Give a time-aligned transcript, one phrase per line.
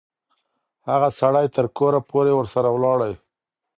[0.89, 3.13] هغه سړی تر کوره پوري ورسره ولاړی.